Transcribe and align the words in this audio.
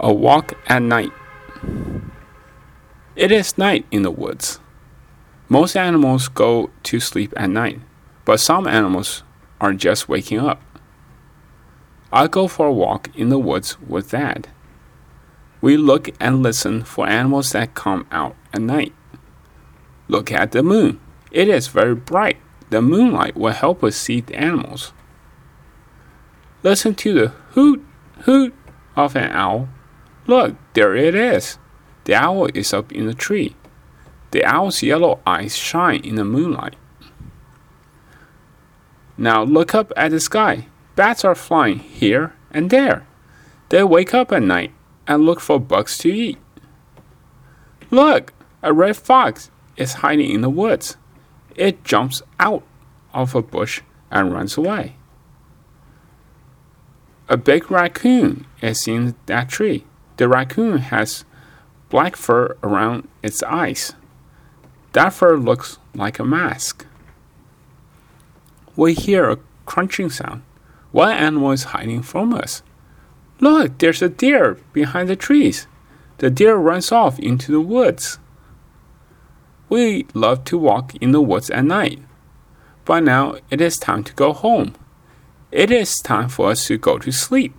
A 0.00 0.12
walk 0.12 0.54
at 0.68 0.80
night. 0.80 1.12
It 3.16 3.32
is 3.32 3.58
night 3.58 3.84
in 3.90 4.02
the 4.02 4.12
woods. 4.12 4.60
Most 5.48 5.76
animals 5.76 6.28
go 6.28 6.70
to 6.84 7.00
sleep 7.00 7.34
at 7.36 7.50
night, 7.50 7.80
but 8.24 8.38
some 8.38 8.68
animals 8.68 9.24
are 9.60 9.72
just 9.72 10.08
waking 10.08 10.38
up. 10.38 10.62
I 12.12 12.28
go 12.28 12.46
for 12.46 12.68
a 12.68 12.72
walk 12.72 13.10
in 13.16 13.28
the 13.28 13.40
woods 13.40 13.76
with 13.80 14.12
Dad. 14.12 14.46
We 15.60 15.76
look 15.76 16.10
and 16.20 16.44
listen 16.44 16.84
for 16.84 17.08
animals 17.08 17.50
that 17.50 17.74
come 17.74 18.06
out 18.12 18.36
at 18.52 18.62
night. 18.62 18.94
Look 20.06 20.30
at 20.30 20.52
the 20.52 20.62
moon. 20.62 21.00
It 21.32 21.48
is 21.48 21.66
very 21.66 21.96
bright. 21.96 22.36
The 22.70 22.80
moonlight 22.80 23.36
will 23.36 23.52
help 23.52 23.82
us 23.82 23.96
see 23.96 24.20
the 24.20 24.36
animals. 24.36 24.92
Listen 26.62 26.94
to 26.94 27.12
the 27.12 27.28
hoot, 27.54 27.84
hoot 28.20 28.54
of 28.94 29.16
an 29.16 29.32
owl 29.32 29.68
Look, 30.28 30.56
there 30.74 30.94
it 30.94 31.14
is. 31.14 31.58
The 32.04 32.14
owl 32.14 32.46
is 32.54 32.72
up 32.74 32.92
in 32.92 33.06
the 33.06 33.14
tree. 33.14 33.56
The 34.30 34.44
owl's 34.44 34.82
yellow 34.82 35.20
eyes 35.26 35.56
shine 35.56 36.04
in 36.04 36.16
the 36.16 36.24
moonlight. 36.24 36.76
Now 39.16 39.42
look 39.42 39.74
up 39.74 39.90
at 39.96 40.10
the 40.10 40.20
sky. 40.20 40.66
Bats 40.94 41.24
are 41.24 41.34
flying 41.34 41.78
here 41.78 42.34
and 42.50 42.68
there. 42.68 43.06
They 43.70 43.82
wake 43.82 44.12
up 44.12 44.30
at 44.30 44.42
night 44.42 44.72
and 45.06 45.24
look 45.24 45.40
for 45.40 45.58
bugs 45.58 45.96
to 45.98 46.10
eat. 46.10 46.38
Look, 47.90 48.34
a 48.62 48.72
red 48.74 48.98
fox 48.98 49.50
is 49.78 50.04
hiding 50.04 50.30
in 50.30 50.42
the 50.42 50.50
woods. 50.50 50.98
It 51.56 51.84
jumps 51.84 52.22
out 52.38 52.64
of 53.14 53.34
a 53.34 53.40
bush 53.40 53.80
and 54.10 54.32
runs 54.32 54.58
away. 54.58 54.96
A 57.30 57.38
big 57.38 57.70
raccoon 57.70 58.46
is 58.60 58.86
in 58.86 59.14
that 59.26 59.48
tree. 59.48 59.84
The 60.18 60.28
raccoon 60.28 60.78
has 60.78 61.24
black 61.90 62.16
fur 62.16 62.56
around 62.62 63.08
its 63.22 63.42
eyes. 63.44 63.94
That 64.92 65.12
fur 65.12 65.36
looks 65.36 65.78
like 65.94 66.18
a 66.18 66.24
mask. 66.24 66.86
We 68.74 68.94
hear 68.94 69.30
a 69.30 69.38
crunching 69.64 70.10
sound. 70.10 70.42
What 70.90 71.16
animal 71.16 71.52
is 71.52 71.64
hiding 71.64 72.02
from 72.02 72.34
us? 72.34 72.62
Look, 73.40 73.78
there's 73.78 74.02
a 74.02 74.08
deer 74.08 74.58
behind 74.72 75.08
the 75.08 75.14
trees. 75.16 75.68
The 76.18 76.30
deer 76.30 76.56
runs 76.56 76.90
off 76.90 77.20
into 77.20 77.52
the 77.52 77.60
woods. 77.60 78.18
We 79.68 80.06
love 80.14 80.44
to 80.46 80.58
walk 80.58 80.96
in 80.96 81.12
the 81.12 81.20
woods 81.20 81.48
at 81.50 81.64
night. 81.64 82.00
But 82.84 83.04
now 83.04 83.36
it 83.50 83.60
is 83.60 83.76
time 83.76 84.02
to 84.04 84.14
go 84.14 84.32
home. 84.32 84.74
It 85.52 85.70
is 85.70 85.94
time 85.98 86.28
for 86.28 86.50
us 86.50 86.66
to 86.66 86.76
go 86.76 86.98
to 86.98 87.12
sleep. 87.12 87.54